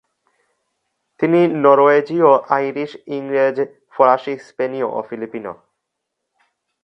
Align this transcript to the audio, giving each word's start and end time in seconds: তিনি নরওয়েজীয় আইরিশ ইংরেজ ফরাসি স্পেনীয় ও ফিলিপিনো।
তিনি 1.19 1.39
নরওয়েজীয় 1.63 2.29
আইরিশ 2.49 2.91
ইংরেজ 3.07 3.57
ফরাসি 3.93 4.33
স্পেনীয় 4.47 4.87
ও 4.87 4.99
ফিলিপিনো। 5.09 5.53